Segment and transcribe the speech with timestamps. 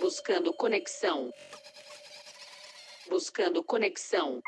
[0.00, 1.30] Buscando conexão.
[3.08, 4.40] Buscando conexão.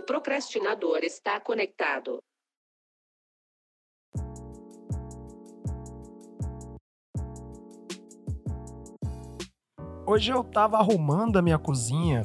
[0.00, 2.18] O procrastinador está conectado.
[10.04, 12.22] Hoje eu tava arrumando a minha cozinha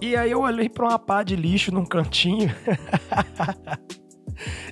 [0.00, 2.50] e aí eu olhei para uma pá de lixo num cantinho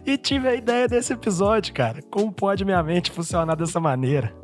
[0.07, 2.00] e tive a ideia desse episódio, cara.
[2.11, 4.34] Como pode minha mente funcionar dessa maneira?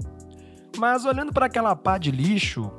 [0.79, 2.71] Mas olhando para aquela pá de lixo,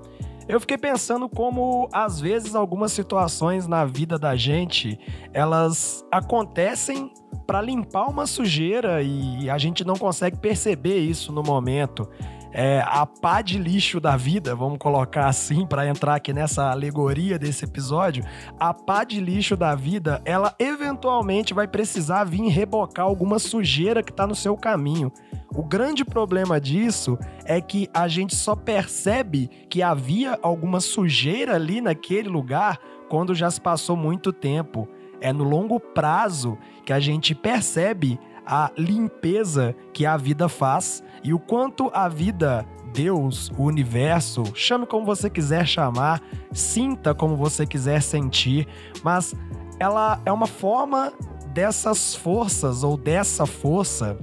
[0.48, 4.99] eu fiquei pensando como às vezes algumas situações na vida da gente,
[5.34, 7.12] elas acontecem
[7.45, 12.08] para limpar uma sujeira e a gente não consegue perceber isso no momento
[12.53, 17.39] é, a pá de lixo da vida, vamos colocar assim para entrar aqui nessa alegoria
[17.39, 18.23] desse episódio,
[18.59, 24.11] a pá de lixo da vida, ela eventualmente vai precisar vir rebocar alguma sujeira que
[24.11, 25.11] está no seu caminho.
[25.53, 31.81] O grande problema disso é que a gente só percebe que havia alguma sujeira ali
[31.81, 34.88] naquele lugar quando já se passou muito tempo.
[35.19, 41.34] É no longo prazo que a gente percebe a limpeza que a vida faz e
[41.34, 47.66] o quanto a vida, Deus, o universo, chame como você quiser chamar, sinta como você
[47.66, 48.67] quiser sentir,
[49.03, 49.33] mas
[49.80, 51.14] ela é uma forma
[51.53, 54.17] dessas forças ou dessa força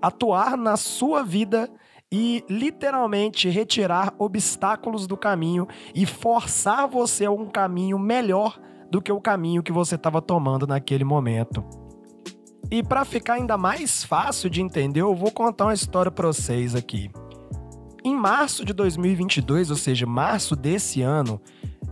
[0.00, 1.70] atuar na sua vida
[2.10, 9.10] e literalmente retirar obstáculos do caminho e forçar você a um caminho melhor do que
[9.10, 11.64] o caminho que você estava tomando naquele momento.
[12.72, 16.74] E para ficar ainda mais fácil de entender, eu vou contar uma história para vocês
[16.74, 17.10] aqui.
[18.02, 21.38] Em março de 2022, ou seja, março desse ano,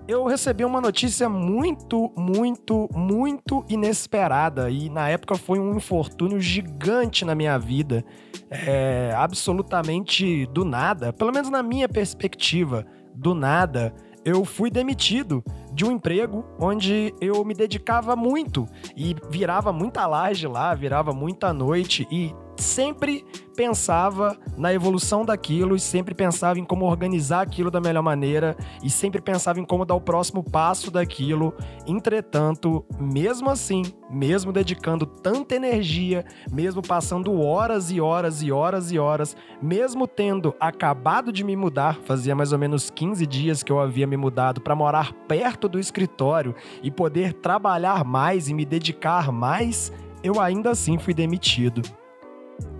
[0.09, 7.27] eu recebi uma notícia muito, muito, muito inesperada e na época foi um infortúnio gigante
[7.27, 8.03] na minha vida,
[8.49, 15.85] é, absolutamente do nada, pelo menos na minha perspectiva, do nada eu fui demitido de
[15.85, 18.67] um emprego onde eu me dedicava muito
[18.97, 23.25] e virava muita laje lá, virava muita noite e sempre
[23.61, 28.89] pensava na evolução daquilo e sempre pensava em como organizar aquilo da melhor maneira e
[28.89, 31.53] sempre pensava em como dar o próximo passo daquilo.
[31.87, 38.99] Entretanto, mesmo assim, mesmo dedicando tanta energia, mesmo passando horas e horas e horas e
[38.99, 43.79] horas, mesmo tendo acabado de me mudar, fazia mais ou menos 15 dias que eu
[43.79, 49.31] havia me mudado para morar perto do escritório e poder trabalhar mais e me dedicar
[49.31, 49.93] mais,
[50.23, 52.00] eu ainda assim fui demitido.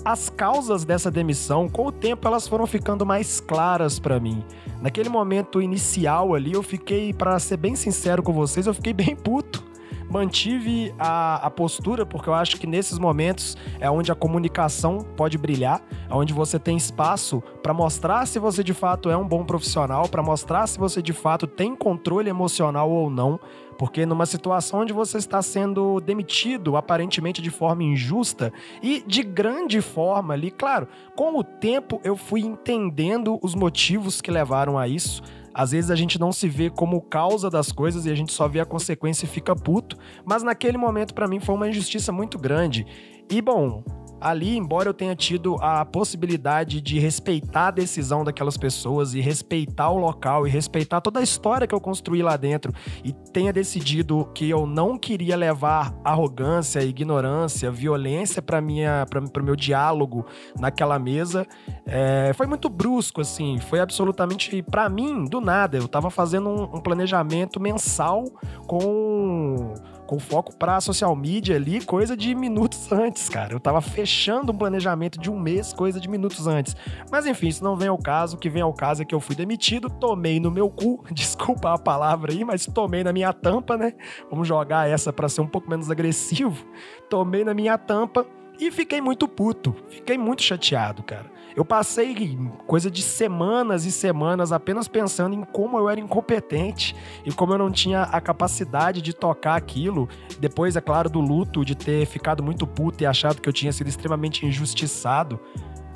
[0.05, 4.43] As causas dessa demissão, com o tempo, elas foram ficando mais claras para mim.
[4.81, 9.15] Naquele momento inicial ali, eu fiquei, para ser bem sincero com vocês, eu fiquei bem
[9.15, 9.71] puto
[10.11, 15.39] mantive a, a, postura, porque eu acho que nesses momentos é onde a comunicação pode
[15.39, 15.81] brilhar,
[16.11, 20.09] é onde você tem espaço para mostrar se você de fato é um bom profissional,
[20.09, 23.39] para mostrar se você de fato tem controle emocional ou não.
[23.81, 28.53] Porque numa situação onde você está sendo demitido, aparentemente de forma injusta
[28.83, 30.87] e de grande forma ali, claro,
[31.17, 35.23] com o tempo eu fui entendendo os motivos que levaram a isso.
[35.55, 38.47] Às vezes a gente não se vê como causa das coisas e a gente só
[38.47, 42.39] vê a consequência e fica puto, mas naquele momento para mim foi uma injustiça muito
[42.39, 42.87] grande.
[43.31, 43.83] E bom,
[44.21, 49.91] ali, embora eu tenha tido a possibilidade de respeitar a decisão daquelas pessoas e respeitar
[49.91, 52.73] o local e respeitar toda a história que eu construí lá dentro
[53.05, 59.45] e tenha decidido que eu não queria levar arrogância, ignorância, violência para minha para o
[59.45, 60.27] meu diálogo
[60.59, 61.47] naquela mesa,
[61.87, 65.77] é, foi muito brusco assim, foi absolutamente para mim do nada.
[65.77, 68.25] Eu tava fazendo um, um planejamento mensal
[68.67, 69.75] com
[70.11, 73.53] com foco para social media ali, coisa de minutos antes, cara.
[73.53, 76.75] Eu tava fechando um planejamento de um mês, coisa de minutos antes.
[77.13, 78.35] Mas enfim, isso não vem ao caso.
[78.35, 81.75] O que vem ao caso é que eu fui demitido, tomei no meu cu, desculpa
[81.75, 83.95] a palavra aí, mas tomei na minha tampa, né?
[84.29, 86.67] Vamos jogar essa para ser um pouco menos agressivo.
[87.09, 88.27] Tomei na minha tampa
[88.59, 91.31] e fiquei muito puto, fiquei muito chateado, cara.
[91.57, 96.95] Eu passei coisa de semanas e semanas apenas pensando em como eu era incompetente
[97.25, 100.09] e como eu não tinha a capacidade de tocar aquilo.
[100.39, 103.73] Depois, é claro, do luto, de ter ficado muito puto e achado que eu tinha
[103.73, 105.41] sido extremamente injustiçado.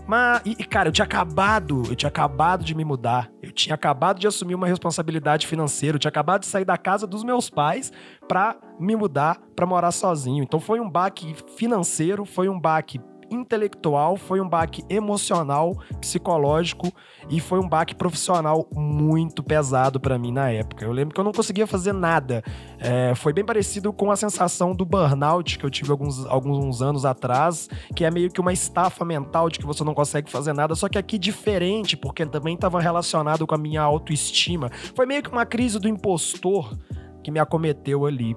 [0.06, 3.30] Mas, e, cara, eu tinha acabado, eu tinha acabado de me mudar.
[3.42, 5.96] Eu tinha acabado de assumir uma responsabilidade financeira.
[5.96, 7.90] Eu tinha acabado de sair da casa dos meus pais
[8.28, 10.42] para me mudar, para morar sozinho.
[10.42, 13.00] Então foi um baque financeiro, foi um baque
[13.34, 16.92] intelectual, foi um baque emocional, psicológico
[17.28, 20.84] e foi um baque profissional muito pesado para mim na época.
[20.84, 22.42] Eu lembro que eu não conseguia fazer nada.
[22.78, 27.04] É, foi bem parecido com a sensação do burnout que eu tive alguns, alguns anos
[27.04, 30.75] atrás, que é meio que uma estafa mental de que você não consegue fazer nada,
[30.75, 34.70] só que aqui diferente, porque também estava relacionado com a minha autoestima.
[34.94, 36.76] Foi meio que uma crise do impostor
[37.22, 38.36] que me acometeu ali.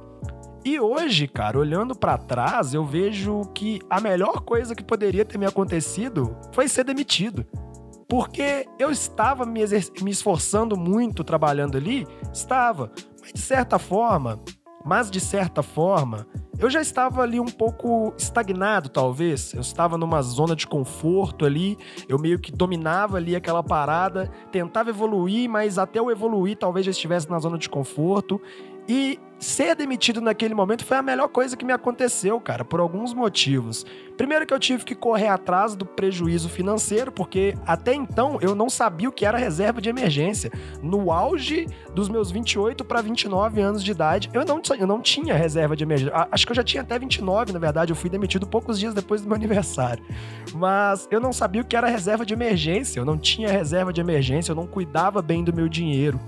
[0.68, 5.38] E hoje, cara, olhando para trás, eu vejo que a melhor coisa que poderia ter
[5.38, 7.46] me acontecido foi ser demitido.
[8.06, 9.62] Porque eu estava me,
[10.02, 12.92] me esforçando muito trabalhando ali, estava,
[13.22, 14.42] mas de certa forma,
[14.84, 16.28] mas de certa forma,
[16.60, 19.54] eu já estava ali um pouco estagnado, talvez.
[19.54, 21.78] Eu estava numa zona de conforto ali,
[22.10, 26.92] eu meio que dominava ali aquela parada, tentava evoluir, mas até eu evoluir, talvez já
[26.92, 28.42] estivesse na zona de conforto.
[28.86, 33.14] E ser demitido naquele momento foi a melhor coisa que me aconteceu, cara, por alguns
[33.14, 33.86] motivos.
[34.18, 38.70] Primeiro que eu tive que correr atrás do prejuízo financeiro, porque até então eu não
[38.70, 40.52] sabia o que era reserva de emergência.
[40.82, 45.36] No auge dos meus 28 para 29 anos de idade, eu não, eu não tinha
[45.36, 46.28] reserva de emergência.
[46.32, 49.22] Acho que eu já tinha até 29, na verdade, eu fui demitido poucos dias depois
[49.22, 50.04] do meu aniversário.
[50.54, 54.02] Mas eu não sabia o que era reserva de emergência, eu não tinha reserva de
[54.02, 56.20] emergência, eu não cuidava bem do meu dinheiro.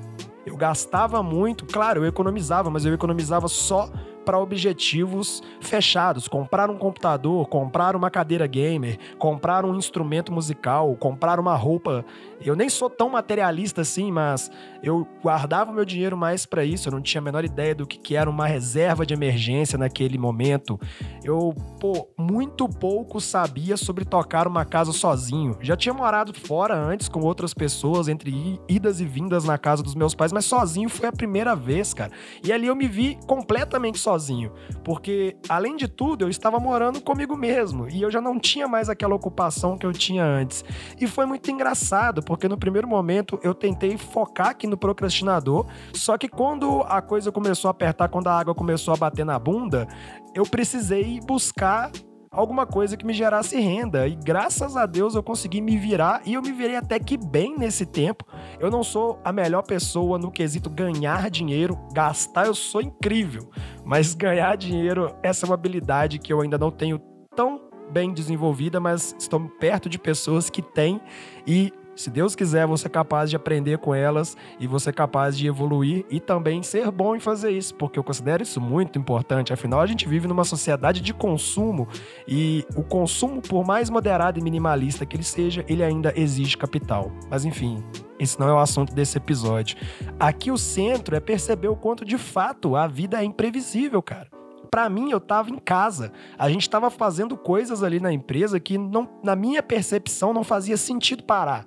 [0.45, 3.89] Eu gastava muito, claro, eu economizava, mas eu economizava só
[4.30, 11.40] para objetivos fechados, comprar um computador, comprar uma cadeira gamer, comprar um instrumento musical, comprar
[11.40, 12.06] uma roupa.
[12.40, 14.52] Eu nem sou tão materialista assim, mas
[14.84, 16.88] eu guardava meu dinheiro mais para isso.
[16.88, 20.20] Eu não tinha a menor ideia do que, que era uma reserva de emergência naquele
[20.20, 20.80] momento.
[21.24, 25.58] Eu, pô, muito pouco sabia sobre tocar uma casa sozinho.
[25.60, 29.96] Já tinha morado fora antes com outras pessoas, entre idas e vindas na casa dos
[29.96, 32.12] meus pais, mas sozinho foi a primeira vez, cara.
[32.44, 34.51] E ali eu me vi completamente sozinho sozinho,
[34.83, 37.88] porque além de tudo eu estava morando comigo mesmo.
[37.89, 40.63] E eu já não tinha mais aquela ocupação que eu tinha antes.
[41.00, 46.18] E foi muito engraçado, porque no primeiro momento eu tentei focar aqui no procrastinador, só
[46.18, 49.88] que quando a coisa começou a apertar, quando a água começou a bater na bunda,
[50.36, 51.92] eu precisei buscar
[52.31, 54.08] alguma coisa que me gerasse renda.
[54.08, 57.56] E graças a Deus eu consegui me virar e eu me virei até que bem
[57.58, 58.26] nesse tempo.
[58.60, 63.50] Eu não sou a melhor pessoa no quesito ganhar dinheiro, gastar eu sou incrível,
[63.84, 67.00] mas ganhar dinheiro, essa é uma habilidade que eu ainda não tenho
[67.36, 71.02] tão bem desenvolvida, mas estou perto de pessoas que têm
[71.46, 75.38] e se Deus quiser, você é capaz de aprender com elas e você é capaz
[75.38, 79.51] de evoluir e também ser bom em fazer isso, porque eu considero isso muito importante.
[79.51, 81.90] Afinal, a gente vive numa sociedade de consumo
[82.25, 87.12] e o consumo, por mais moderado e minimalista que ele seja, ele ainda exige capital.
[87.30, 87.84] Mas enfim,
[88.18, 89.75] esse não é o assunto desse episódio.
[90.18, 94.30] Aqui o centro é perceber o quanto de fato a vida é imprevisível, cara
[94.72, 96.12] para mim, eu tava em casa.
[96.38, 100.78] A gente tava fazendo coisas ali na empresa que, não, na minha percepção, não fazia
[100.78, 101.66] sentido parar.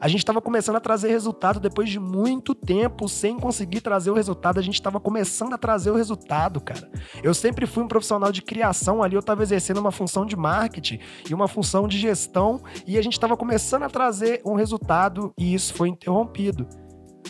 [0.00, 4.14] A gente estava começando a trazer resultado depois de muito tempo sem conseguir trazer o
[4.14, 4.58] resultado.
[4.58, 6.90] A gente estava começando a trazer o resultado, cara.
[7.22, 11.00] Eu sempre fui um profissional de criação ali, eu estava exercendo uma função de marketing
[11.28, 15.52] e uma função de gestão e a gente estava começando a trazer um resultado e
[15.52, 16.66] isso foi interrompido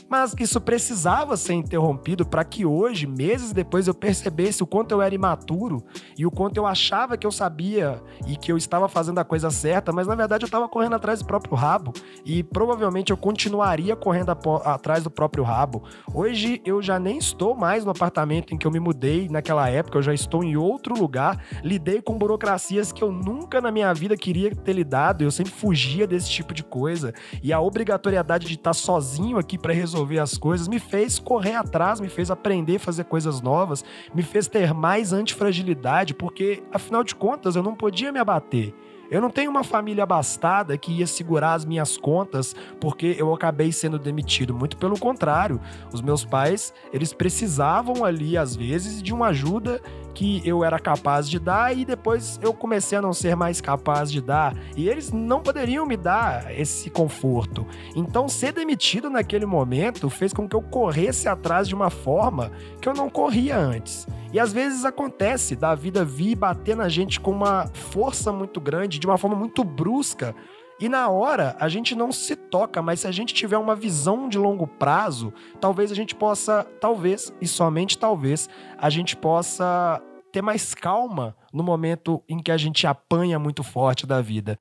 [0.08, 5.00] mas isso precisava ser interrompido para que hoje, meses depois, eu percebesse o quanto eu
[5.00, 5.84] era imaturo
[6.18, 9.50] e o quanto eu achava que eu sabia e que eu estava fazendo a coisa
[9.50, 11.92] certa, mas na verdade eu estava correndo atrás do próprio rabo
[12.24, 14.30] e provavelmente eu continuaria correndo
[14.64, 15.84] atrás do próprio rabo.
[16.12, 19.98] Hoje eu já nem estou mais no apartamento em que eu me mudei naquela época,
[19.98, 24.16] eu já estou em outro lugar, lidei com burocracias que eu nunca na minha vida
[24.16, 28.72] queria ter lidado, eu sempre fugia desse tipo de coisa e a obrigatoriedade de estar
[28.72, 33.04] sozinho aqui para resolver as coisas, me fez correr atrás, me fez aprender a fazer
[33.04, 33.84] coisas novas,
[34.14, 38.74] me fez ter mais antifragilidade, porque afinal de contas eu não podia me abater.
[39.10, 43.72] Eu não tenho uma família abastada que ia segurar as minhas contas porque eu acabei
[43.72, 44.54] sendo demitido.
[44.54, 45.60] Muito pelo contrário,
[45.92, 49.82] os meus pais, eles precisavam ali às vezes de uma ajuda
[50.14, 54.10] que eu era capaz de dar e depois eu comecei a não ser mais capaz
[54.10, 57.66] de dar e eles não poderiam me dar esse conforto.
[57.94, 62.50] Então, ser demitido naquele momento fez com que eu corresse atrás de uma forma
[62.80, 64.06] que eu não corria antes.
[64.32, 68.98] E às vezes acontece da vida vir bater na gente com uma força muito grande,
[68.98, 70.34] de uma forma muito brusca,
[70.80, 74.28] e na hora a gente não se toca, mas se a gente tiver uma visão
[74.28, 80.40] de longo prazo, talvez a gente possa, talvez e somente talvez, a gente possa ter
[80.40, 84.58] mais calma no momento em que a gente apanha muito forte da vida.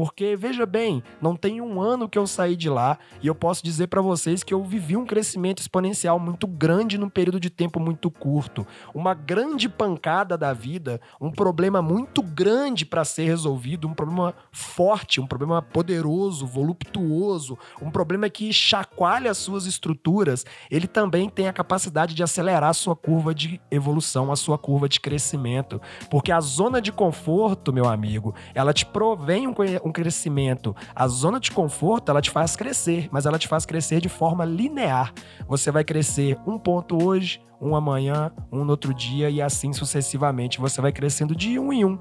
[0.00, 3.62] Porque, veja bem, não tem um ano que eu saí de lá e eu posso
[3.62, 7.78] dizer para vocês que eu vivi um crescimento exponencial muito grande num período de tempo
[7.78, 8.66] muito curto.
[8.94, 15.20] Uma grande pancada da vida, um problema muito grande para ser resolvido, um problema forte,
[15.20, 20.46] um problema poderoso, voluptuoso, um problema que chacoalha as suas estruturas.
[20.70, 24.88] Ele também tem a capacidade de acelerar a sua curva de evolução, a sua curva
[24.88, 25.78] de crescimento.
[26.10, 29.52] Porque a zona de conforto, meu amigo, ela te provém um,
[29.90, 30.74] um crescimento.
[30.94, 34.44] A zona de conforto, ela te faz crescer, mas ela te faz crescer de forma
[34.44, 35.12] linear.
[35.46, 40.60] Você vai crescer um ponto hoje, um amanhã, um no outro dia e assim sucessivamente.
[40.60, 41.98] Você vai crescendo de um em um.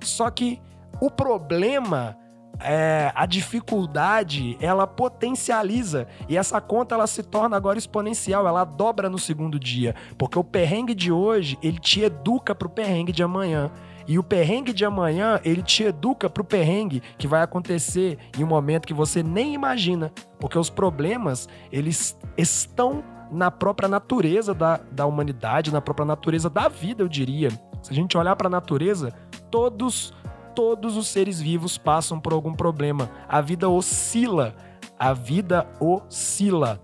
[0.00, 0.60] Só que
[1.00, 2.16] o problema
[2.60, 9.08] é, a dificuldade ela potencializa e essa conta ela se torna agora exponencial, ela dobra
[9.08, 13.22] no segundo dia, porque o perrengue de hoje ele te educa para o perrengue de
[13.22, 13.70] amanhã.
[14.06, 18.44] E o perrengue de amanhã, ele te educa para o perrengue que vai acontecer em
[18.44, 20.12] um momento que você nem imagina.
[20.38, 26.68] Porque os problemas, eles estão na própria natureza da, da humanidade, na própria natureza da
[26.68, 27.50] vida, eu diria.
[27.80, 29.12] Se a gente olhar para a natureza,
[29.50, 30.12] todos,
[30.54, 33.10] todos os seres vivos passam por algum problema.
[33.28, 34.54] A vida oscila.
[34.98, 36.80] A vida oscila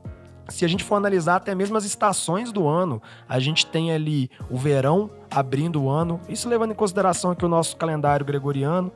[0.49, 4.31] se a gente for analisar até mesmo as estações do ano, a gente tem ali
[4.51, 8.91] o verão abrindo o ano, isso levando em consideração aqui o nosso calendário gregoriano,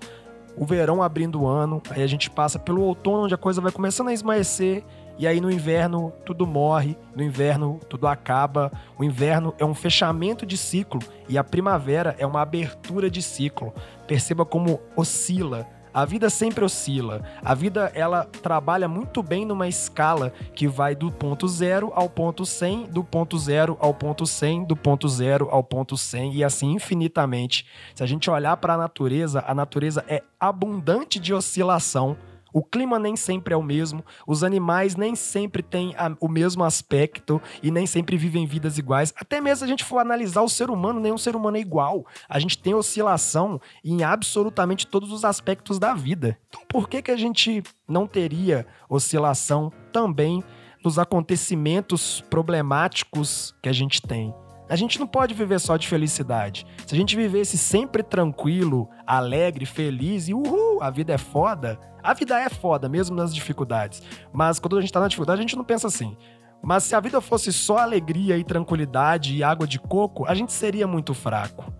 [0.56, 3.72] o verão abrindo o ano, aí a gente passa pelo outono, onde a coisa vai
[3.72, 4.84] começando a esmaecer,
[5.18, 8.72] e aí no inverno tudo morre, no inverno tudo acaba.
[8.98, 13.72] O inverno é um fechamento de ciclo e a primavera é uma abertura de ciclo.
[14.06, 17.22] Perceba como oscila a vida sempre oscila.
[17.44, 22.46] A vida ela trabalha muito bem numa escala que vai do ponto zero ao ponto
[22.46, 26.72] 100, do ponto zero ao ponto 100, do ponto zero ao ponto 100 e assim
[26.72, 27.66] infinitamente.
[27.94, 32.16] Se a gente olhar para a natureza, a natureza é abundante de oscilação
[32.52, 36.64] o clima nem sempre é o mesmo, os animais nem sempre têm a, o mesmo
[36.64, 39.12] aspecto e nem sempre vivem vidas iguais.
[39.16, 42.06] Até mesmo se a gente for analisar o ser humano, nenhum ser humano é igual.
[42.28, 46.38] A gente tem oscilação em absolutamente todos os aspectos da vida.
[46.48, 50.42] Então por que, que a gente não teria oscilação também
[50.84, 54.34] nos acontecimentos problemáticos que a gente tem?
[54.72, 56.64] A gente não pode viver só de felicidade.
[56.86, 62.14] Se a gente vivesse sempre tranquilo, alegre, feliz e uhul, a vida é foda, a
[62.14, 64.02] vida é foda, mesmo nas dificuldades.
[64.32, 66.16] Mas quando a gente tá na dificuldade, a gente não pensa assim.
[66.62, 70.54] Mas se a vida fosse só alegria e tranquilidade e água de coco, a gente
[70.54, 71.70] seria muito fraco.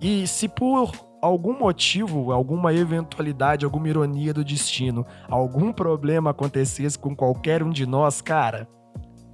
[0.00, 7.16] E se por algum motivo, alguma eventualidade, alguma ironia do destino, algum problema acontecesse com
[7.16, 8.68] qualquer um de nós, cara,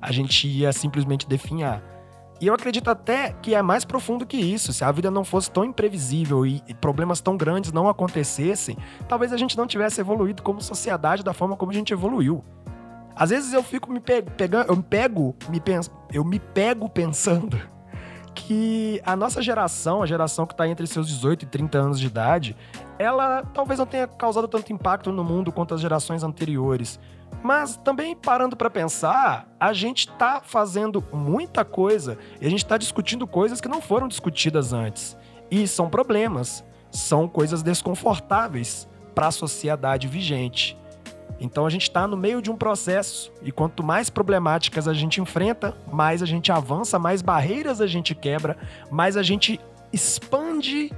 [0.00, 1.93] a gente ia simplesmente definhar.
[2.40, 4.72] E eu acredito até que é mais profundo que isso.
[4.72, 8.76] Se a vida não fosse tão imprevisível e, problemas tão grandes não acontecessem,
[9.08, 12.44] talvez a gente não tivesse evoluído como sociedade da forma como a gente evoluiu.
[13.16, 16.88] Às vezes eu fico me pe pegando, eu me pego, me penso, eu me pego
[16.88, 17.60] pensando
[18.34, 22.08] que a nossa geração, a geração que está entre seus 18 e 30 anos de
[22.08, 22.56] idade,
[22.98, 26.98] ela talvez não tenha causado tanto impacto no mundo quanto as gerações anteriores.
[27.44, 32.78] Mas também parando para pensar, a gente está fazendo muita coisa e a gente está
[32.78, 35.14] discutindo coisas que não foram discutidas antes.
[35.50, 40.74] E são problemas, são coisas desconfortáveis para a sociedade vigente.
[41.38, 45.20] Então a gente está no meio de um processo e quanto mais problemáticas a gente
[45.20, 48.56] enfrenta, mais a gente avança, mais barreiras a gente quebra,
[48.90, 49.60] mais a gente
[49.92, 50.90] expande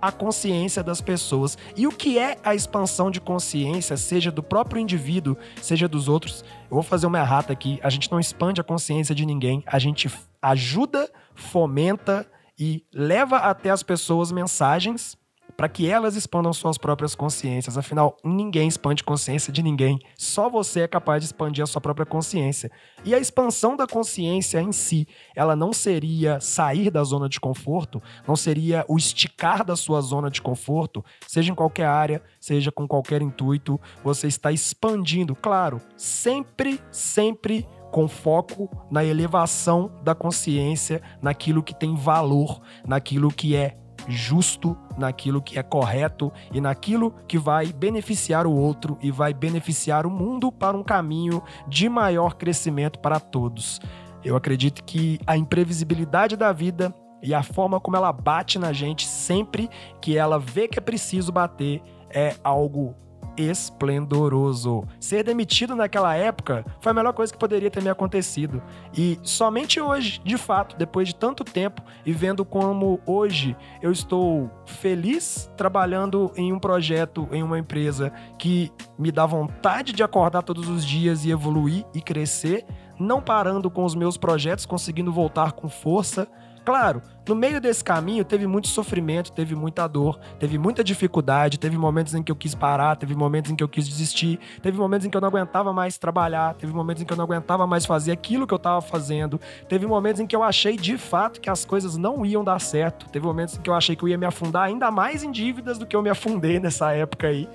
[0.00, 1.56] a consciência das pessoas.
[1.76, 6.44] E o que é a expansão de consciência, seja do próprio indivíduo, seja dos outros?
[6.70, 7.80] Eu vou fazer uma errata aqui.
[7.82, 10.10] A gente não expande a consciência de ninguém, a gente
[10.40, 12.26] ajuda, fomenta
[12.58, 15.16] e leva até as pessoas mensagens
[15.56, 17.78] para que elas expandam suas próprias consciências.
[17.78, 19.98] Afinal, ninguém expande consciência de ninguém.
[20.16, 22.70] Só você é capaz de expandir a sua própria consciência.
[23.04, 28.02] E a expansão da consciência em si, ela não seria sair da zona de conforto,
[28.26, 32.86] não seria o esticar da sua zona de conforto, seja em qualquer área, seja com
[32.86, 41.62] qualquer intuito, você está expandindo, claro, sempre, sempre com foco na elevação da consciência, naquilo
[41.62, 47.72] que tem valor, naquilo que é justo, naquilo que é correto e naquilo que vai
[47.72, 53.20] beneficiar o outro e vai beneficiar o mundo para um caminho de maior crescimento para
[53.20, 53.80] todos.
[54.24, 59.06] Eu acredito que a imprevisibilidade da vida e a forma como ela bate na gente
[59.06, 59.68] sempre
[60.00, 62.94] que ela vê que é preciso bater é algo
[63.36, 64.84] esplendoroso.
[64.98, 68.62] Ser demitido naquela época foi a melhor coisa que poderia ter me acontecido.
[68.96, 74.50] E somente hoje, de fato, depois de tanto tempo e vendo como hoje eu estou
[74.64, 80.68] feliz trabalhando em um projeto, em uma empresa que me dá vontade de acordar todos
[80.68, 82.64] os dias e evoluir e crescer,
[82.98, 86.28] não parando com os meus projetos, conseguindo voltar com força
[86.66, 91.78] Claro, no meio desse caminho teve muito sofrimento, teve muita dor, teve muita dificuldade, teve
[91.78, 95.06] momentos em que eu quis parar, teve momentos em que eu quis desistir, teve momentos
[95.06, 97.86] em que eu não aguentava mais trabalhar, teve momentos em que eu não aguentava mais
[97.86, 101.48] fazer aquilo que eu estava fazendo, teve momentos em que eu achei de fato que
[101.48, 104.18] as coisas não iam dar certo, teve momentos em que eu achei que eu ia
[104.18, 107.48] me afundar ainda mais em dívidas do que eu me afundei nessa época aí.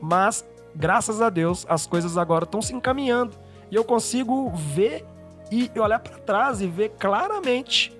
[0.00, 0.44] Mas,
[0.74, 3.30] graças a Deus, as coisas agora estão se encaminhando
[3.70, 5.04] e eu consigo ver
[5.52, 7.95] e olhar para trás e ver claramente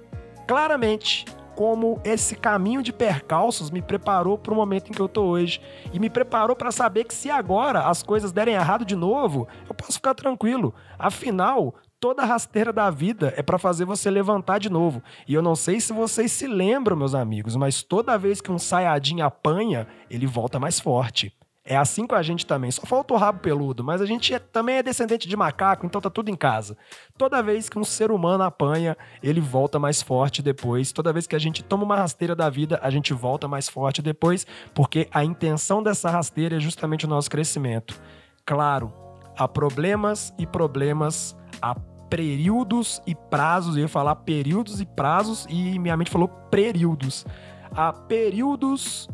[0.46, 1.24] claramente
[1.56, 5.60] como esse caminho de percalços me preparou para o momento em que eu tô hoje
[5.92, 9.74] e me preparou para saber que se agora as coisas derem errado de novo, eu
[9.74, 10.74] posso ficar tranquilo.
[10.98, 15.02] Afinal, toda rasteira da vida é para fazer você levantar de novo.
[15.26, 18.58] E eu não sei se vocês se lembram, meus amigos, mas toda vez que um
[18.58, 21.34] saiadinho apanha, ele volta mais forte.
[21.68, 22.70] É assim com a gente também.
[22.70, 26.00] Só falta o rabo peludo, mas a gente é, também é descendente de macaco, então
[26.00, 26.78] tá tudo em casa.
[27.18, 30.92] Toda vez que um ser humano apanha, ele volta mais forte depois.
[30.92, 34.00] Toda vez que a gente toma uma rasteira da vida, a gente volta mais forte
[34.00, 38.00] depois, porque a intenção dessa rasteira é justamente o nosso crescimento.
[38.44, 38.92] Claro,
[39.36, 41.74] há problemas e problemas, há
[42.08, 43.76] períodos e prazos.
[43.76, 47.26] Eu ia falar períodos e prazos e minha mente falou períodos.
[47.74, 49.08] Há períodos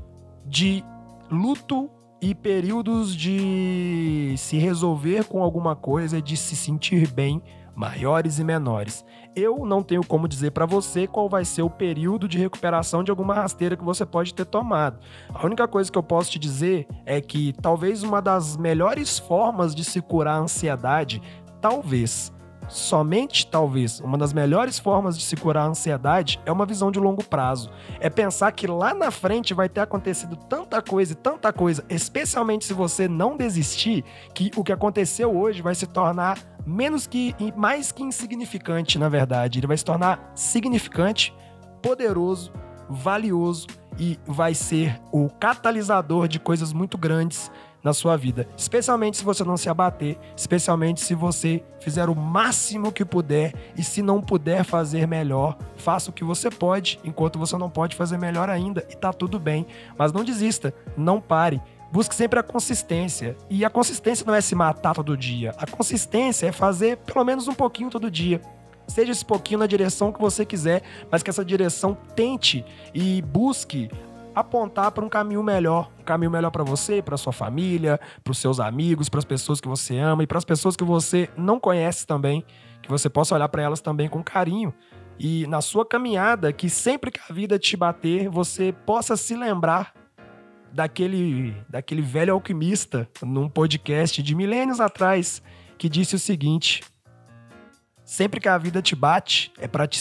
[0.45, 0.85] de
[1.31, 1.91] luto
[2.23, 7.43] e períodos de se resolver com alguma coisa, de se sentir bem,
[7.75, 9.05] maiores e menores.
[9.35, 13.11] Eu não tenho como dizer para você qual vai ser o período de recuperação de
[13.11, 15.01] alguma rasteira que você pode ter tomado.
[15.35, 19.75] A única coisa que eu posso te dizer é que talvez uma das melhores formas
[19.75, 21.21] de se curar a ansiedade,
[21.61, 22.33] talvez,
[22.69, 26.99] somente talvez uma das melhores formas de se curar a ansiedade é uma visão de
[26.99, 27.71] longo prazo.
[28.01, 32.65] É pensar que lá na frente vai ter acontecido tanta coisa e tanta coisa, especialmente
[32.65, 34.05] se você não desistir,
[34.35, 39.59] que o que aconteceu hoje vai se tornar menos que mais que insignificante, na verdade.
[39.59, 41.35] Ele vai se tornar significante,
[41.83, 42.53] poderoso,
[42.89, 43.67] valioso
[43.99, 47.51] e vai ser o catalisador de coisas muito grandes
[47.83, 48.49] na sua vida.
[48.57, 53.83] Especialmente se você não se abater, especialmente se você fizer o máximo que puder e
[53.83, 58.19] se não puder fazer melhor, faça o que você pode, enquanto você não pode fazer
[58.19, 59.67] melhor ainda e tá tudo bem.
[59.99, 61.61] Mas não desista, não pare.
[61.91, 63.37] Busque sempre a consistência.
[63.51, 65.55] E a consistência não é se matar todo dia.
[65.59, 68.41] A consistência é fazer pelo menos um pouquinho todo dia
[68.89, 73.91] seja esse pouquinho na direção que você quiser, mas que essa direção tente e busque
[74.35, 78.39] apontar para um caminho melhor, um caminho melhor para você, para sua família, para os
[78.39, 81.61] seus amigos, para as pessoas que você ama e para as pessoas que você não
[81.61, 82.45] conhece também,
[82.83, 84.75] que você possa olhar para elas também com carinho.
[85.19, 89.93] E na sua caminhada, que sempre que a vida te bater, você possa se lembrar
[90.73, 95.43] daquele, daquele velho alquimista num podcast de milênios atrás
[95.79, 96.83] que disse o seguinte:
[98.05, 100.01] Sempre que a vida te bate, é para te.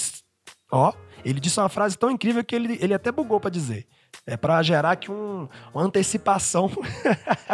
[0.72, 3.88] Ó, ele disse uma frase tão incrível que ele, ele até bugou para dizer.
[4.26, 6.69] É para gerar aqui um, uma antecipação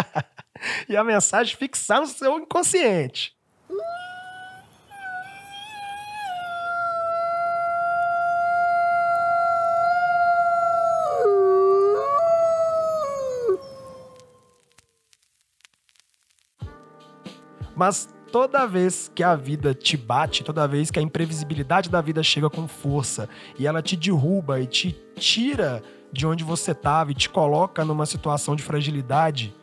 [0.90, 3.38] e a mensagem fixar no seu inconsciente.
[17.78, 22.24] Mas toda vez que a vida te bate, toda vez que a imprevisibilidade da vida
[22.24, 27.16] chega com força e ela te derruba e te tira de onde você estava e
[27.16, 29.54] te coloca numa situação de fragilidade,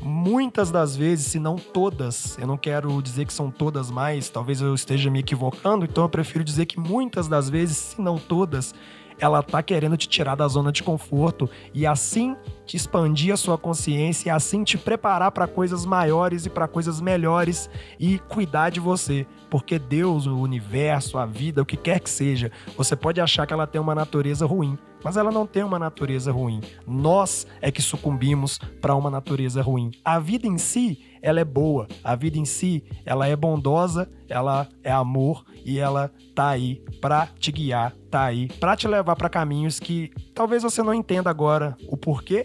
[0.00, 4.60] muitas das vezes, se não todas, eu não quero dizer que são todas mais, talvez
[4.60, 8.74] eu esteja me equivocando, então eu prefiro dizer que muitas das vezes, se não todas,
[9.18, 13.58] ela tá querendo te tirar da zona de conforto e assim te expandir a sua
[13.58, 18.78] consciência e assim te preparar para coisas maiores e para coisas melhores e cuidar de
[18.78, 23.46] você, porque Deus, o universo, a vida, o que quer que seja, você pode achar
[23.46, 26.60] que ela tem uma natureza ruim, mas ela não tem uma natureza ruim.
[26.86, 29.90] Nós é que sucumbimos para uma natureza ruim.
[30.04, 31.86] A vida em si, ela é boa.
[32.02, 37.26] A vida em si, ela é bondosa, ela é amor e ela tá aí para
[37.38, 41.76] te guiar, tá aí para te levar para caminhos que talvez você não entenda agora
[41.88, 42.44] o porquê,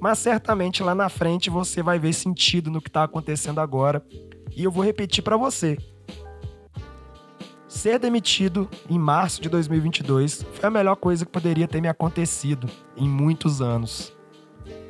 [0.00, 4.04] mas certamente lá na frente você vai ver sentido no que tá acontecendo agora.
[4.54, 5.78] E eu vou repetir para você.
[7.72, 12.68] Ser demitido em março de 2022 foi a melhor coisa que poderia ter me acontecido
[12.94, 14.14] em muitos anos.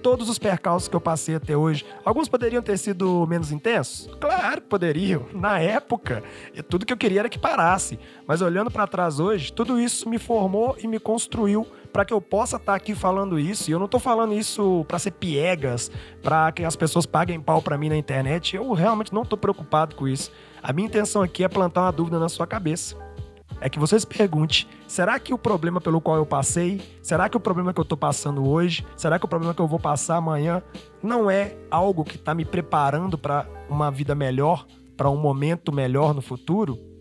[0.03, 1.87] todos os percalços que eu passei até hoje.
[2.05, 4.11] Alguns poderiam ter sido menos intensos?
[4.21, 5.27] Claro que poderiam.
[5.33, 6.25] Na época,
[6.69, 8.01] tudo que eu queria era que parasse.
[8.27, 12.21] Mas olhando para trás hoje, tudo isso me formou e me construiu para que eu
[12.21, 13.71] possa estar tá aqui falando isso.
[13.71, 15.91] E eu não tô falando isso para ser piegas,
[16.23, 18.57] para que as pessoas paguem pau para mim na internet.
[18.57, 20.31] Eu realmente não tô preocupado com isso.
[20.63, 22.97] A minha intenção aqui é plantar uma dúvida na sua cabeça
[23.63, 27.37] é que você se pergunte: será que o problema pelo qual eu passei, será que
[27.37, 30.17] o problema que eu estou passando hoje, será que o problema que eu vou passar
[30.17, 30.61] amanhã
[31.03, 36.13] não é algo que está me preparando para uma vida melhor, para um momento melhor
[36.13, 36.92] no futuro?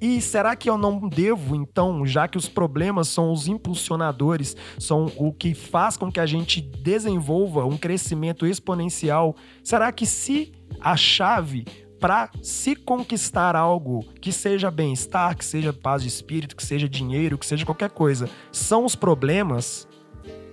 [0.00, 5.10] E será que eu não devo, então, já que os problemas são os impulsionadores, são
[5.16, 10.96] o que faz com que a gente desenvolva um crescimento exponencial, será que se a
[10.96, 11.64] chave
[11.98, 17.36] para se conquistar algo que seja bem-estar, que seja paz de espírito, que seja dinheiro,
[17.36, 19.88] que seja qualquer coisa, são os problemas,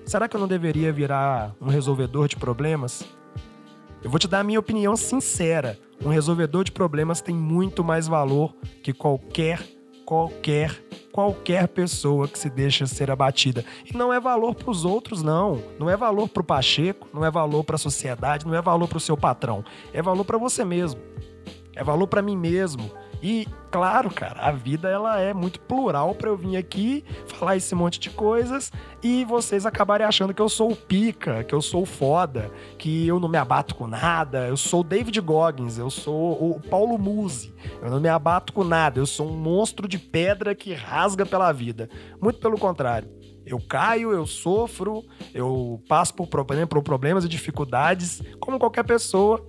[0.06, 3.04] será que eu não deveria virar um resolvedor de problemas?
[4.04, 5.80] Eu vou te dar a minha opinião sincera.
[6.04, 9.62] Um resolvedor de problemas tem muito mais valor que qualquer,
[10.06, 13.64] qualquer, qualquer pessoa que se deixa ser abatida.
[13.86, 15.62] E não é valor para os outros, não.
[15.80, 18.88] Não é valor para o Pacheco, não é valor para a sociedade, não é valor
[18.88, 19.64] para o seu patrão.
[19.94, 21.00] É valor para você mesmo
[21.76, 22.90] é valor para mim mesmo.
[23.26, 27.74] E, claro, cara, a vida ela é muito plural para eu vir aqui falar esse
[27.74, 31.82] monte de coisas e vocês acabarem achando que eu sou o pica, que eu sou
[31.82, 34.48] o foda, que eu não me abato com nada.
[34.48, 37.52] Eu sou o David Goggins, eu sou o Paulo Musi.
[37.82, 41.52] Eu não me abato com nada, eu sou um monstro de pedra que rasga pela
[41.52, 41.90] vida.
[42.22, 43.10] Muito pelo contrário.
[43.44, 49.44] Eu caio, eu sofro, eu passo por problemas e dificuldades, como qualquer pessoa,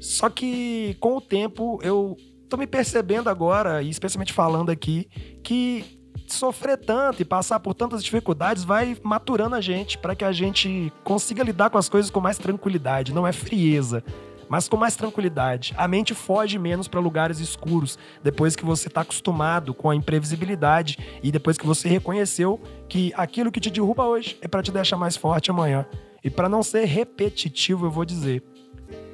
[0.00, 2.16] só que com o tempo eu
[2.50, 5.08] tô me percebendo agora, e especialmente falando aqui,
[5.42, 10.32] que sofrer tanto e passar por tantas dificuldades vai maturando a gente para que a
[10.32, 14.04] gente consiga lidar com as coisas com mais tranquilidade, não é frieza,
[14.48, 15.72] mas com mais tranquilidade.
[15.76, 20.98] A mente foge menos para lugares escuros depois que você está acostumado com a imprevisibilidade
[21.22, 24.96] e depois que você reconheceu que aquilo que te derruba hoje é para te deixar
[24.96, 25.86] mais forte amanhã.
[26.22, 28.42] E para não ser repetitivo, eu vou dizer,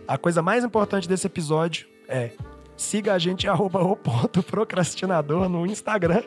[0.08, 2.32] a coisa mais importante desse episódio é
[2.76, 6.22] siga a gente arroba o ponto procrastinador no Instagram,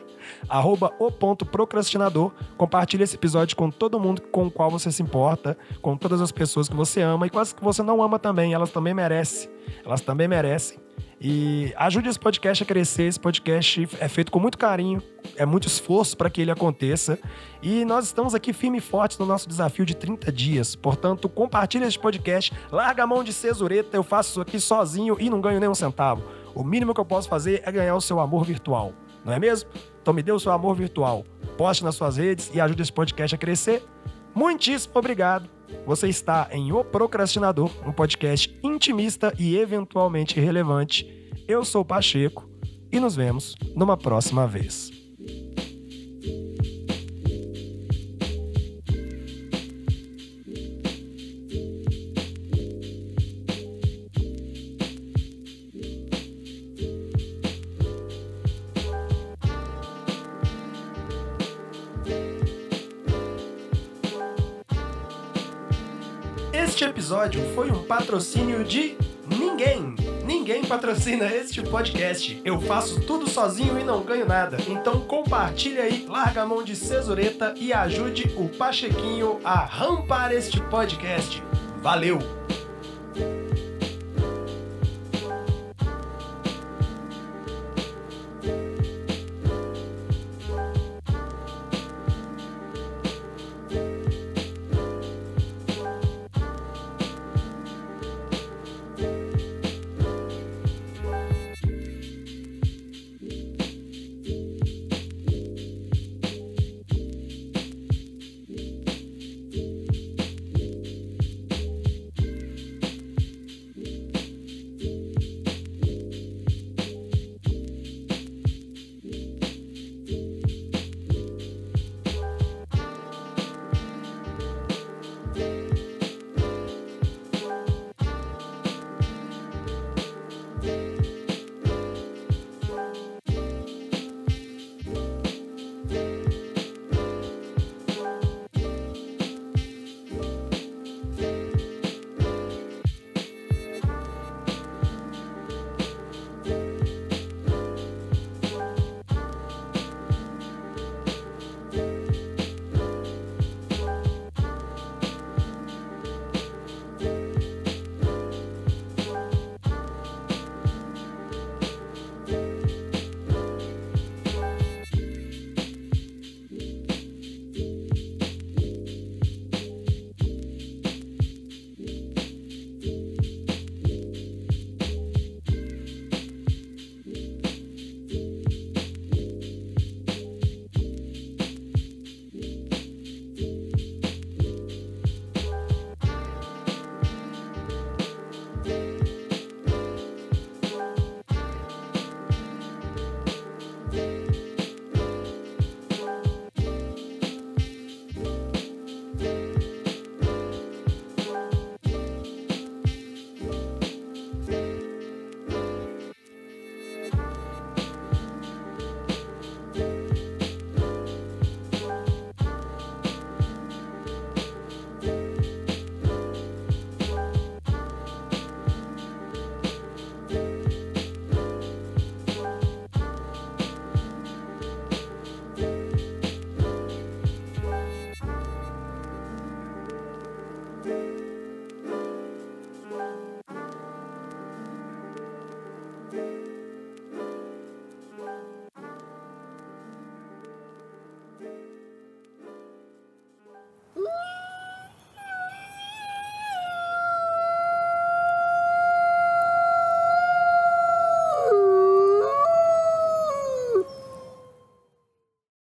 [0.48, 2.32] arroba o ponto procrastinador.
[2.56, 6.32] Compartilhe esse episódio com todo mundo com o qual você se importa, com todas as
[6.32, 8.52] pessoas que você ama e com as que você não ama também.
[8.52, 9.50] Elas também merecem.
[9.84, 10.78] Elas também merecem.
[11.22, 13.02] E ajude esse podcast a crescer.
[13.02, 15.02] Esse podcast é feito com muito carinho,
[15.36, 17.18] é muito esforço para que ele aconteça.
[17.62, 20.74] E nós estamos aqui firme e fortes no nosso desafio de 30 dias.
[20.74, 25.28] Portanto, compartilhe esse podcast, larga a mão de cesureta, eu faço isso aqui sozinho e
[25.28, 26.39] não ganho nem um centavo.
[26.54, 28.92] O mínimo que eu posso fazer é ganhar o seu amor virtual,
[29.24, 29.68] não é mesmo?
[30.00, 31.24] Então me dê o seu amor virtual.
[31.56, 33.82] Poste nas suas redes e ajude esse podcast a crescer.
[34.34, 35.48] Muitíssimo obrigado.
[35.86, 41.06] Você está em O Procrastinador, um podcast intimista e eventualmente relevante.
[41.46, 42.48] Eu sou Pacheco
[42.92, 44.99] e nos vemos numa próxima vez.
[66.70, 69.92] Este episódio foi um patrocínio de ninguém.
[70.24, 72.40] Ninguém patrocina este podcast.
[72.44, 74.56] Eu faço tudo sozinho e não ganho nada.
[74.68, 80.60] Então compartilhe aí, larga a mão de cesureta e ajude o Pachequinho a rampar este
[80.60, 81.42] podcast.
[81.82, 82.39] Valeu!